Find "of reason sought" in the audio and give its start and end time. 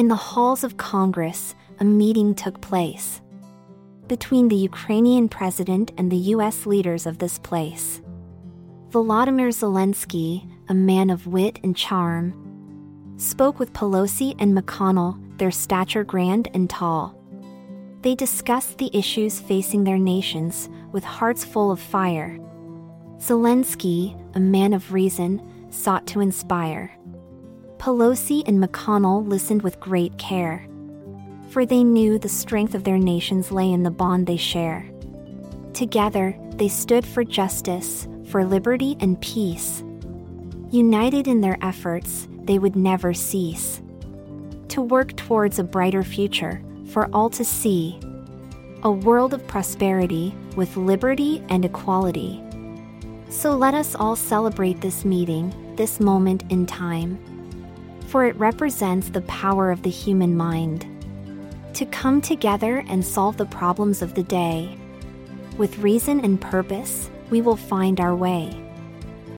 24.72-26.06